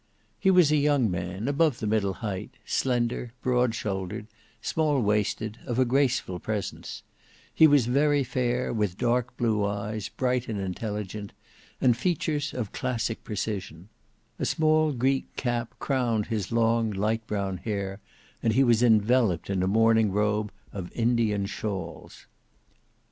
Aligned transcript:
He 0.39 0.49
was 0.49 0.71
a 0.71 0.77
young 0.77 1.11
man, 1.11 1.47
above 1.47 1.77
the 1.79 1.85
middle 1.85 2.13
height, 2.25 2.49
slender, 2.65 3.33
broad 3.43 3.75
shouldered, 3.75 4.25
small 4.59 4.99
waisted, 4.99 5.59
of 5.63 5.77
a 5.77 5.85
graceful 5.85 6.39
presence; 6.39 7.03
he 7.53 7.67
was 7.67 7.85
very 7.85 8.23
fair, 8.23 8.73
with 8.73 8.97
dark 8.97 9.37
blue 9.37 9.63
eyes, 9.63 10.09
bright 10.09 10.47
and 10.49 10.59
intelligent, 10.59 11.33
and 11.79 11.95
features 11.95 12.51
of 12.51 12.71
classic 12.71 13.23
precision; 13.23 13.89
a 14.39 14.45
small 14.47 14.91
Greek 14.91 15.27
cap 15.35 15.75
crowned 15.77 16.25
his 16.25 16.51
long 16.51 16.89
light 16.89 17.27
brown 17.27 17.57
hair, 17.57 17.99
and 18.41 18.53
he 18.53 18.63
was 18.63 18.81
enveloped 18.81 19.51
in 19.51 19.61
a 19.61 19.67
morning 19.67 20.11
robe 20.11 20.51
of 20.73 20.91
Indian 20.93 21.45
shawls. 21.45 22.25